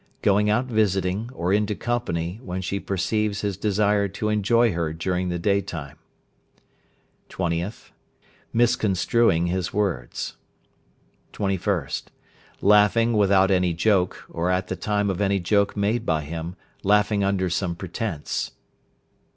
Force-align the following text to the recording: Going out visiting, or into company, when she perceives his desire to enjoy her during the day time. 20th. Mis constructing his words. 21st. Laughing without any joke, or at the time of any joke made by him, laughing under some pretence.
Going 0.23 0.49
out 0.49 0.65
visiting, 0.65 1.29
or 1.31 1.53
into 1.53 1.75
company, 1.75 2.39
when 2.43 2.59
she 2.63 2.79
perceives 2.79 3.41
his 3.41 3.55
desire 3.55 4.07
to 4.07 4.29
enjoy 4.29 4.73
her 4.73 4.93
during 4.93 5.29
the 5.29 5.37
day 5.37 5.61
time. 5.61 5.99
20th. 7.29 7.91
Mis 8.51 8.75
constructing 8.75 9.45
his 9.45 9.71
words. 9.75 10.37
21st. 11.33 12.05
Laughing 12.61 13.13
without 13.13 13.51
any 13.51 13.73
joke, 13.75 14.25
or 14.31 14.49
at 14.49 14.69
the 14.69 14.75
time 14.75 15.11
of 15.11 15.21
any 15.21 15.39
joke 15.39 15.77
made 15.77 16.03
by 16.03 16.21
him, 16.23 16.55
laughing 16.81 17.23
under 17.23 17.47
some 17.47 17.75
pretence. 17.75 18.53